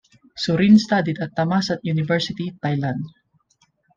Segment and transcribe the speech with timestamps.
[0.35, 3.03] Surin studied at Thammasat University, Thailand.